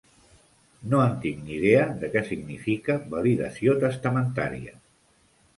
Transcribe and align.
No 0.93 1.01
en 1.01 1.11
tinc 1.25 1.43
ni 1.49 1.53
idea 1.57 1.83
de 2.03 2.09
què 2.15 2.25
significa 2.31 2.97
"validació 3.15 3.77
testamentària". 3.85 4.75